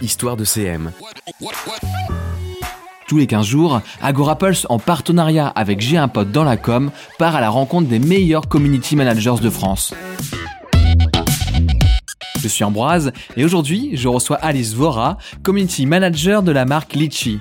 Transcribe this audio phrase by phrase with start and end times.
[0.00, 0.92] Histoire de CM.
[3.06, 7.36] Tous les 15 jours, AgoraPulse, en partenariat avec J'ai un pote dans la com, part
[7.36, 9.94] à la rencontre des meilleurs community managers de France.
[12.42, 17.40] Je suis Ambroise et aujourd'hui, je reçois Alice Vora, community manager de la marque Litchi.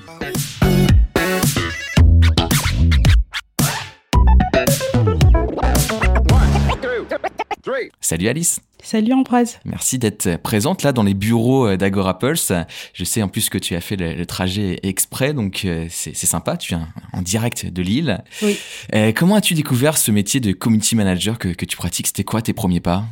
[8.04, 8.60] Salut Alice.
[8.84, 9.60] Salut Ambroise.
[9.64, 12.52] Merci d'être présente là dans les bureaux euh, d'Agora Pulse.
[12.94, 16.58] Je sais en plus que tu as fait le, trajet exprès, donc euh, c'est sympa.
[16.58, 18.22] Tu viens en direct de Lille.
[18.42, 18.58] Oui.
[18.94, 22.08] Euh, comment as-tu découvert ce métier de community manager que, que tu pratiques?
[22.08, 23.06] C'était quoi tes premiers pas?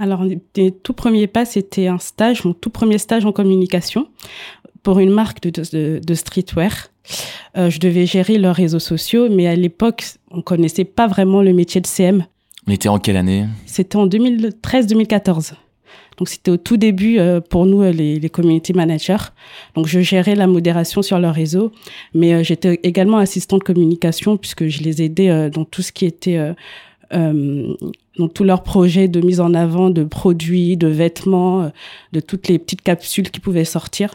[0.00, 4.08] Alors, tes tout premiers pas, c'était un stage, mon tout premier stage en communication
[4.82, 6.88] pour une marque de, de, de streetwear.
[7.56, 11.52] Euh, je devais gérer leurs réseaux sociaux, mais à l'époque, on connaissait pas vraiment le
[11.52, 12.26] métier de CM.
[12.66, 15.54] On était en quelle année C'était en 2013-2014.
[16.18, 19.30] Donc c'était au tout début euh, pour nous euh, les, community managers.
[19.74, 21.72] Donc je gérais la modération sur leur réseau,
[22.14, 26.38] mais euh, j'étais également assistante communication puisque je les aidais dans tout ce qui était
[27.12, 31.70] dans tous leurs projets de mise en avant de produits, de vêtements,
[32.12, 34.14] de toutes les petites capsules qui pouvaient sortir.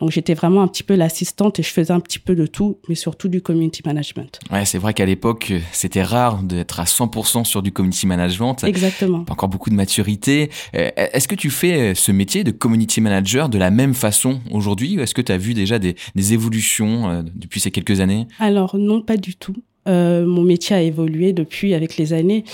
[0.00, 2.78] Donc j'étais vraiment un petit peu l'assistante et je faisais un petit peu de tout,
[2.88, 4.40] mais surtout du community management.
[4.50, 8.64] Ouais, c'est vrai qu'à l'époque, c'était rare d'être à 100% sur du community management.
[8.64, 9.24] Exactement.
[9.24, 10.50] Pas encore beaucoup de maturité.
[10.74, 14.98] Euh, est-ce que tu fais ce métier de community manager de la même façon aujourd'hui
[14.98, 18.26] ou est-ce que tu as vu déjà des, des évolutions euh, depuis ces quelques années?
[18.38, 19.56] Alors non, pas du tout.
[19.86, 22.44] Euh, mon métier a évolué depuis avec les années.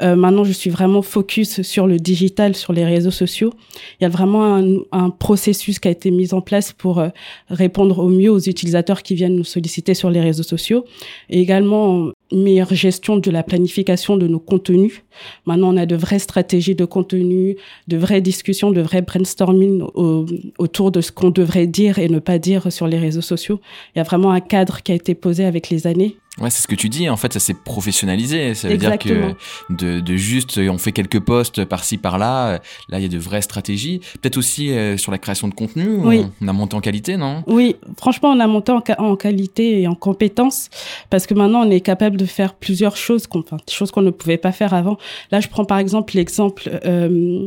[0.00, 3.52] Euh, maintenant, je suis vraiment focus sur le digital, sur les réseaux sociaux.
[4.00, 7.08] Il y a vraiment un, un processus qui a été mis en place pour euh,
[7.48, 10.84] répondre au mieux aux utilisateurs qui viennent nous solliciter sur les réseaux sociaux.
[11.30, 15.02] Et également, meilleure gestion de la planification de nos contenus.
[15.46, 17.56] Maintenant, on a de vraies stratégies de contenu,
[17.88, 19.82] de vraies discussions, de vrais brainstorming
[20.58, 23.60] autour de ce qu'on devrait dire et ne pas dire sur les réseaux sociaux.
[23.94, 26.16] Il y a vraiment un cadre qui a été posé avec les années.
[26.40, 27.10] Ouais, c'est ce que tu dis.
[27.10, 28.54] En fait, ça s'est professionnalisé.
[28.54, 29.34] Ça veut dire que
[29.68, 32.60] de, de, juste, on fait quelques posts par-ci par-là.
[32.88, 34.00] Là, il y a de vraies stratégies.
[34.22, 35.96] Peut-être aussi euh, sur la création de contenu.
[35.98, 36.24] Oui.
[36.40, 37.44] On, a monté en qualité, non?
[37.46, 40.70] Oui, franchement, on a monté en, en, qualité et en compétence
[41.10, 44.36] parce que maintenant, on est capable de faire plusieurs choses, des choses qu'on ne pouvait
[44.36, 44.98] pas faire avant.
[45.30, 47.46] Là, je prends par exemple l'exemple euh,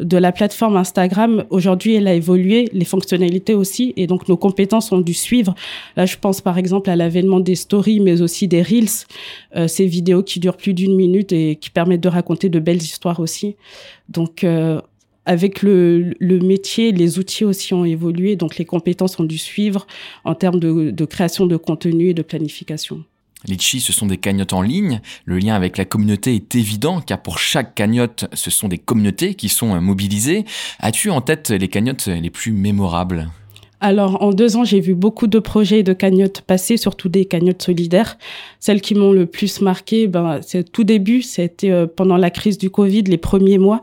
[0.00, 1.44] de la plateforme Instagram.
[1.50, 5.54] Aujourd'hui, elle a évolué, les fonctionnalités aussi, et donc nos compétences ont dû suivre.
[5.96, 8.88] Là, je pense par exemple à l'avènement des stories, mais aussi des reels,
[9.56, 12.82] euh, ces vidéos qui durent plus d'une minute et qui permettent de raconter de belles
[12.82, 13.56] histoires aussi.
[14.08, 14.80] Donc euh,
[15.26, 19.86] avec le, métier, les outils aussi ont évolué, donc les compétences ont dû suivre
[20.24, 23.04] en termes de, de création de contenu et de planification.
[23.46, 25.00] Litchi, ce sont des cagnottes en ligne.
[25.24, 29.34] Le lien avec la communauté est évident car pour chaque cagnotte, ce sont des communautés
[29.34, 30.44] qui sont mobilisées.
[30.80, 33.28] As-tu en tête les cagnottes les plus mémorables?
[33.80, 37.62] Alors, en deux ans, j'ai vu beaucoup de projets de cagnottes passer, surtout des cagnottes
[37.62, 38.16] solidaires.
[38.58, 42.56] Celles qui m'ont le plus marqué, ben, c'est tout début, c'était euh, pendant la crise
[42.56, 43.82] du Covid, les premiers mois.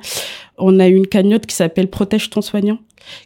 [0.58, 2.80] On a eu une cagnotte qui s'appelle Protège ton soignant,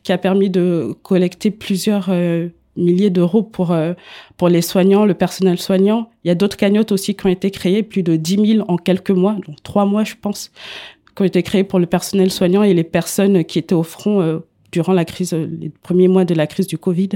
[0.04, 3.94] qui a permis de collecter plusieurs euh, milliers d'euros pour euh,
[4.38, 6.10] pour les soignants, le personnel soignant.
[6.24, 8.78] Il y a d'autres cagnottes aussi qui ont été créées, plus de 10 000 en
[8.78, 10.52] quelques mois, donc trois mois je pense,
[11.16, 14.22] qui ont été créées pour le personnel soignant et les personnes qui étaient au front
[14.22, 14.40] euh,
[14.72, 17.10] durant la crise, les premiers mois de la crise du Covid.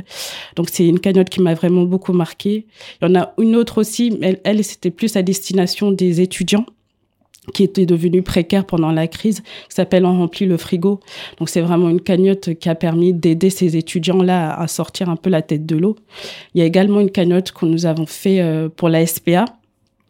[0.55, 2.65] Donc c'est une cagnotte qui m'a vraiment beaucoup marqué.
[3.01, 6.65] Il y en a une autre aussi, elle, elle c'était plus à destination des étudiants
[7.53, 10.99] qui était devenu précaire pendant la crise, qui s'appelle On remplit le frigo.
[11.39, 15.29] Donc c'est vraiment une cagnotte qui a permis d'aider ces étudiants-là à sortir un peu
[15.29, 15.95] la tête de l'eau.
[16.53, 19.45] Il y a également une cagnotte que nous avons fait euh, pour la SPA,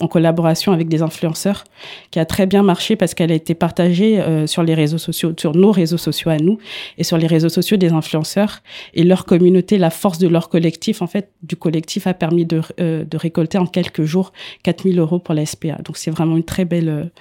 [0.01, 1.63] en collaboration avec des influenceurs,
[2.09, 5.34] qui a très bien marché parce qu'elle a été partagée euh, sur les réseaux sociaux,
[5.38, 6.57] sur nos réseaux sociaux à nous
[6.97, 8.61] et sur les réseaux sociaux des influenceurs.
[8.94, 12.61] Et leur communauté, la force de leur collectif, en fait, du collectif a permis de,
[12.79, 15.78] euh, de récolter en quelques jours 4000 euros pour la SPA.
[15.84, 17.11] Donc c'est vraiment une très belle,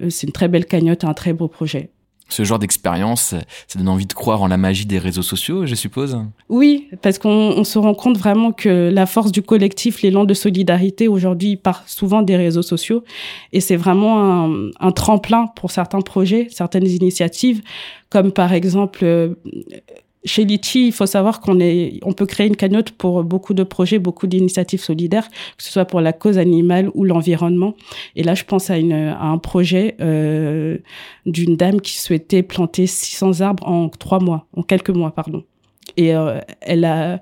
[0.00, 1.90] euh, c'est une très belle cagnotte, un très beau projet.
[2.28, 3.34] Ce genre d'expérience,
[3.68, 6.18] ça donne envie de croire en la magie des réseaux sociaux, je suppose?
[6.48, 11.06] Oui, parce qu'on se rend compte vraiment que la force du collectif, l'élan de solidarité,
[11.06, 13.04] aujourd'hui, part souvent des réseaux sociaux.
[13.52, 14.50] Et c'est vraiment
[14.80, 17.62] un, tremplin pour certains projets, certaines initiatives,
[18.10, 19.36] comme par exemple
[20.24, 23.62] chez Litchi, il faut savoir qu'on est, on peut créer une cagnotte pour beaucoup de
[23.62, 27.74] projets, beaucoup d'initiatives solidaires, que ce soit pour la cause animale ou l'environnement.
[28.16, 30.78] Et là, je pense à, une, à un projet euh,
[31.26, 35.44] d'une dame qui souhaitait planter 600 arbres en trois mois, en quelques mois, pardon.
[35.96, 37.20] Et euh, elle a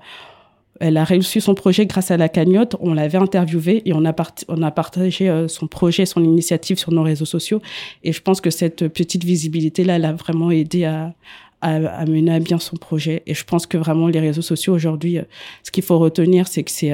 [0.79, 2.75] elle a réussi son projet grâce à la cagnotte.
[2.81, 4.13] On l'avait interviewée et on a,
[4.49, 7.61] on a partagé euh, son projet, son initiative sur nos réseaux sociaux.
[8.03, 11.13] Et je pense que cette petite visibilité-là, elle a vraiment aidé à,
[11.63, 13.23] à, mener à bien son projet.
[13.25, 15.17] Et je pense que vraiment les réseaux sociaux aujourd'hui,
[15.63, 16.93] ce qu'il faut retenir, c'est que c'est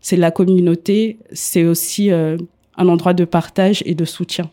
[0.00, 2.38] c'est la communauté, c'est aussi un
[2.76, 4.50] endroit de partage et de soutien.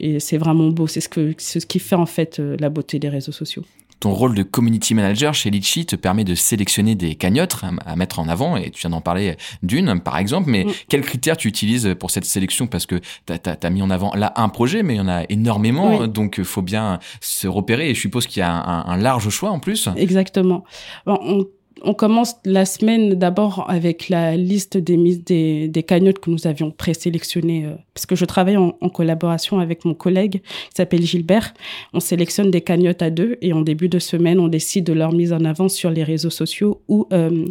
[0.00, 0.86] Et c'est vraiment beau.
[0.86, 3.62] C'est ce que c'est ce qui fait en fait la beauté des réseaux sociaux.
[4.00, 8.18] Ton rôle de community manager chez Litchi te permet de sélectionner des cagnottes à mettre
[8.18, 10.72] en avant, et tu viens d'en parler d'une, par exemple, mais mm.
[10.88, 12.66] quels critères tu utilises pour cette sélection?
[12.66, 15.24] Parce que tu as, mis en avant là un projet, mais il y en a
[15.28, 19.28] énormément, donc il faut bien se repérer, et je suppose qu'il y a un, large
[19.28, 19.88] choix en plus.
[19.96, 20.64] Exactement.
[21.06, 21.46] on
[21.82, 26.70] on commence la semaine d'abord avec la liste des, des, des cagnottes que nous avions
[26.70, 31.52] présélectionnées, euh, parce que je travaille en, collaboration avec mon collègue qui s'appelle Gilbert.
[31.92, 35.12] On sélectionne des cagnottes à deux et en début de semaine, on décide de leur
[35.12, 37.44] mise en avant sur les réseaux sociaux ou euh,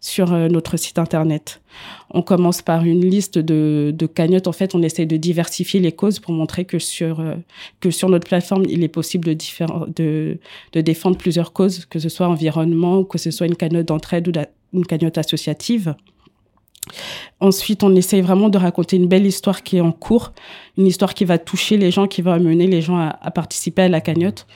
[0.00, 1.60] sur euh, notre site internet.
[2.14, 4.46] On commence par une liste de, de cagnottes.
[4.46, 7.22] En fait, on essaie de diversifier les causes pour montrer que sur,
[7.80, 9.36] que sur notre plateforme, il est possible de,
[9.94, 10.38] de,
[10.72, 14.28] de défendre plusieurs causes, que ce soit environnement ou que ce soit une cagnotte d'entraide
[14.28, 14.32] ou
[14.78, 15.94] une cagnotte associative.
[17.40, 20.32] Ensuite, on essaye vraiment de raconter une belle histoire qui est en cours,
[20.78, 23.88] une histoire qui va toucher les gens, qui va amener les gens à, participer à
[23.88, 24.46] la cagnotte.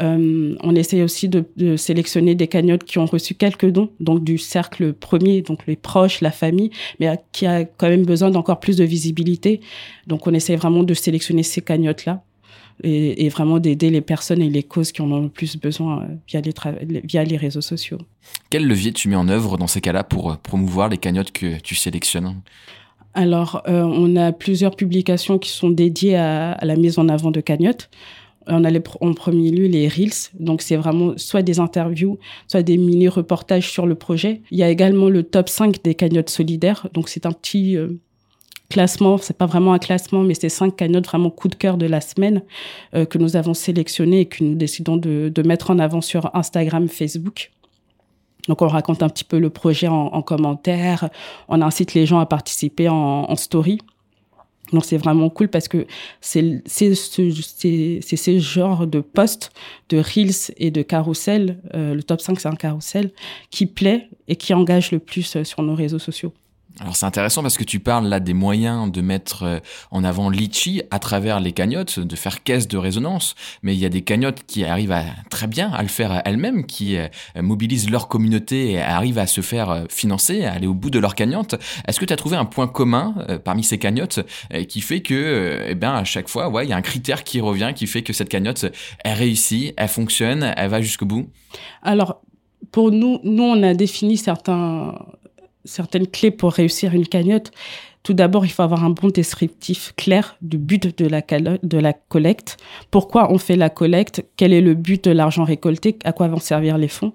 [0.00, 1.44] Euh, on essaye aussi de,
[1.76, 6.20] sélectionner des cagnottes qui ont reçu quelques dons, donc du cercle premier, donc les proches,
[6.20, 9.60] la famille, mais qui a quand même besoin d'encore plus de visibilité.
[10.06, 12.22] Donc on essaye vraiment de sélectionner ces cagnottes-là
[12.82, 16.06] et, vraiment d'aider les personnes et les causes qui en ont le plus besoin euh,
[16.28, 17.98] via les, via les réseaux sociaux.
[18.50, 21.60] Quel levier tu mets en œuvre dans ces cas-là pour euh, promouvoir les cagnottes que
[21.60, 22.40] tu sélectionnes?
[23.14, 27.40] Alors, euh, on a plusieurs publications qui sont dédiées à, la mise en avant de
[27.40, 27.90] cagnottes.
[28.46, 32.18] On a les, en premier lieu les Reels, donc c'est vraiment soit des interviews,
[32.48, 34.42] soit des mini-reportages sur le projet.
[34.50, 37.76] Il y a également le top 5 des cagnottes solidaires, donc c'est un petit
[38.72, 41.84] classement, c'est pas vraiment un classement, mais c'est cinq cagnottes vraiment coup de cœur de
[41.84, 42.42] la semaine
[42.94, 46.88] euh, que nous avons sélectionnées et que nous décidons de, mettre en avant sur Instagram,
[46.88, 47.50] Facebook.
[48.48, 51.10] Donc on raconte un petit peu le projet en, commentaire,
[51.48, 53.78] on incite les gens à participer en, story.
[54.72, 55.86] Donc c'est vraiment cool parce que
[56.20, 59.50] c'est ce genre de posts,
[59.88, 63.12] de reels et de carousel, euh, le top 5 c'est un carousel,
[63.50, 66.32] qui plaît et qui engage le plus euh, sur nos réseaux sociaux.
[66.80, 69.58] Alors c'est intéressant parce que tu parles là des moyens de mettre euh,
[69.90, 73.84] en avant Litchi à travers les cagnottes, de faire caisse de résonance, mais il y
[73.84, 77.90] a des cagnottes qui arrivent à, très bien à le faire elles-mêmes, qui euh, mobilisent
[77.90, 81.14] leur communauté et arrivent à se faire euh, financer, à aller au bout de leur
[81.14, 81.56] cagnotte.
[81.86, 83.14] Est-ce que tu as trouvé un point commun
[83.44, 84.20] parmi ces cagnottes
[84.68, 87.40] qui fait que, eh ben, à chaque fois, ouais, il y a un critère qui
[87.40, 88.66] revient qui fait que cette cagnotte,
[89.04, 91.28] elle réussit, elle fonctionne, elle va jusqu'au bout?
[91.82, 92.22] Alors,
[92.70, 94.94] pour nous, nous, on a défini certains
[95.64, 97.50] certaines clés pour réussir une cagnotte.
[98.02, 101.92] Tout d'abord, il faut avoir un bon descriptif clair du but de la, de la
[101.92, 102.56] collecte.
[102.90, 104.24] Pourquoi on fait la collecte?
[104.36, 105.96] Quel est le but de l'argent récolté?
[106.02, 107.12] À quoi vont servir les fonds?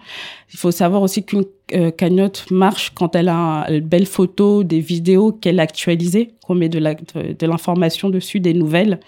[0.53, 4.79] Il faut savoir aussi qu'une euh, cagnotte marche quand elle a une belle photo, des
[4.79, 9.01] vidéos qu'elle a actualisées, qu'on met de l'information de, dessus, des nouvelles.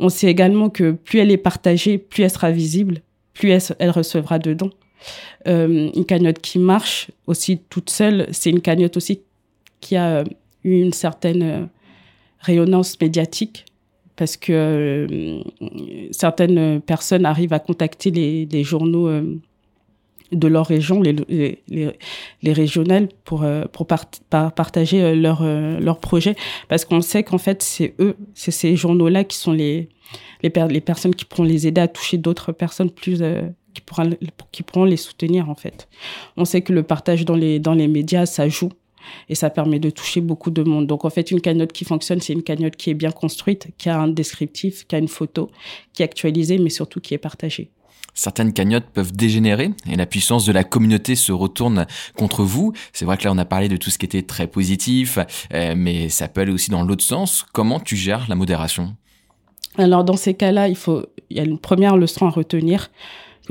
[0.00, 3.00] On sait également que plus elle est partagée, plus elle sera visible,
[3.32, 4.72] plus elle, elle recevra de dons.
[5.48, 9.20] Euh, une cagnotte qui marche aussi toute seule, c'est une cagnotte aussi
[9.80, 10.24] qui a euh,
[10.64, 11.64] eu une certaine euh,
[12.38, 13.64] rayonnance médiatique
[14.14, 15.40] parce que
[16.12, 19.10] certaines personnes arrivent à contacter les, journaux
[20.30, 21.16] de leur région, les,
[21.68, 23.44] les, régionales, pour,
[24.30, 26.36] partager leur, projet.
[26.68, 29.88] Parce qu'on sait qu'en fait, c'est eux, c'est ces journaux-là qui sont les
[30.84, 33.22] personnes qui pourront les aider à toucher d'autres personnes plus,
[33.74, 34.04] qui, pourra,
[34.50, 35.88] qui pourront les soutenir en fait.
[36.36, 38.70] On sait que le partage dans les, dans les médias, ça joue
[39.28, 40.86] et ça permet de toucher beaucoup de monde.
[40.86, 43.88] Donc en fait, une cagnotte qui fonctionne, c'est une cagnotte qui est bien construite, qui
[43.88, 45.50] a un descriptif, qui a une photo,
[45.92, 47.70] qui est actualisée, mais surtout qui est partagée.
[48.14, 52.74] Certaines cagnottes peuvent dégénérer et la puissance de la communauté se retourne contre vous.
[52.92, 55.18] C'est vrai que là, on a parlé de tout ce qui était très positif,
[55.54, 57.46] euh, mais ça peut aller aussi dans l'autre sens.
[57.52, 58.94] Comment tu gères la modération?
[59.78, 62.90] Alors dans ces cas-là, il faut, il y a une première leçon à retenir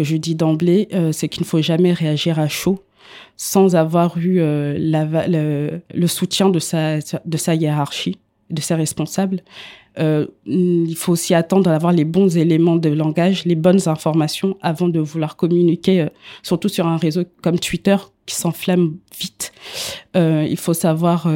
[0.01, 2.83] que je dis d'emblée, euh, c'est qu'il ne faut jamais réagir à chaud
[3.37, 8.17] sans avoir eu euh, le, soutien de sa, de sa hiérarchie,
[8.49, 9.41] de ses responsables.
[9.99, 14.87] Euh, il faut aussi attendre d'avoir les bons éléments de langage, les bonnes informations avant
[14.87, 16.07] de vouloir communiquer,
[16.41, 19.51] surtout sur un réseau comme Twitter qui s'enflamme vite.
[20.15, 21.29] il faut savoir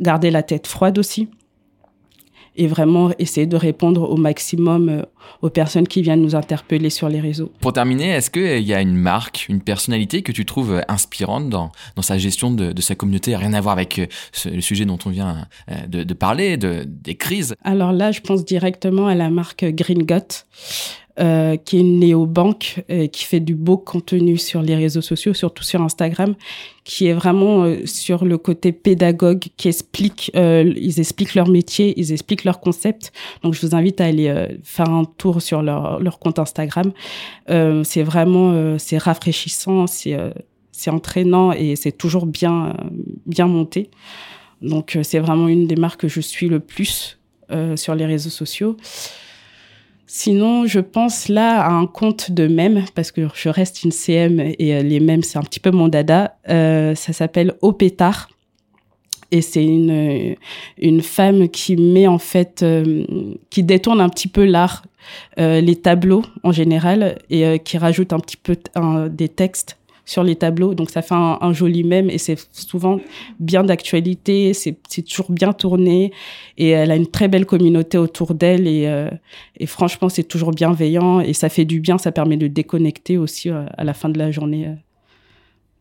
[0.00, 1.28] garder la tête froide aussi
[2.58, 5.02] et vraiment essayer de répondre au maximum euh,
[5.42, 7.50] aux personnes qui viennent nous interpeller sur les réseaux.
[7.60, 11.48] Pour terminer, est-ce qu'il y a une marque, une personnalité que tu trouves euh, inspirante
[11.48, 13.34] dans, dans sa gestion de, de sa communauté?
[13.36, 14.06] Rien à voir avec euh,
[14.44, 15.46] le sujet dont on vient
[15.88, 20.02] de, de parler, de, des crises Alors là, je pense directement à la marque Green
[20.02, 20.44] Got.
[21.20, 25.34] Euh, qui est une néobanque euh, qui fait du beau contenu sur les réseaux sociaux,
[25.34, 26.36] surtout sur Instagram,
[26.84, 32.12] qui est vraiment euh, sur le côté pédagogue, qui explique, ils expliquent leur métier, ils
[32.12, 33.12] expliquent leur concept.
[33.42, 34.32] Donc je vous invite à aller
[34.62, 36.92] faire un tour sur leur, leur compte Instagram.
[37.48, 40.16] c'est vraiment, c'est rafraîchissant, c'est
[40.70, 42.76] c'est entraînant et c'est toujours bien
[43.26, 43.90] bien monté.
[44.62, 47.18] Donc c'est vraiment une des marques que je suis le plus
[47.74, 48.76] sur les réseaux sociaux.
[50.10, 54.40] Sinon, je pense là à un compte de mèmes, parce que je reste une CM
[54.40, 56.38] et euh, les mèmes, c'est un petit peu mon dada.
[56.48, 58.30] Euh, ça s'appelle Au pétard.
[59.30, 60.34] Et c'est une,
[60.78, 63.04] une femme qui met en fait, euh,
[63.50, 64.82] qui détourne un petit peu l'art,
[65.36, 68.56] les tableaux en général, et qui rajoute un petit peu
[69.10, 70.74] des textes sur les tableaux.
[70.74, 72.98] Donc ça fait un, joli mème et c'est souvent
[73.38, 76.12] bien d'actualité, c'est toujours bien tourné
[76.56, 79.10] et elle a une très belle communauté autour d'elle et, euh,
[79.58, 83.50] et franchement c'est toujours bienveillant et ça fait du bien, ça permet de déconnecter aussi
[83.50, 84.74] euh, à la fin de la journée, euh,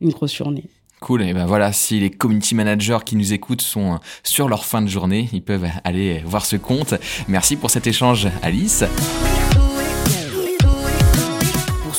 [0.01, 0.65] une grosse journée.
[0.99, 4.81] Cool, et ben voilà, si les community managers qui nous écoutent sont sur leur fin
[4.81, 6.95] de journée, ils peuvent aller voir ce compte.
[7.27, 8.83] Merci pour cet échange, Alice